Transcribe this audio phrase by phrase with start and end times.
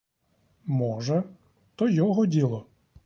[0.65, 1.23] Може,
[1.75, 2.65] то його діло!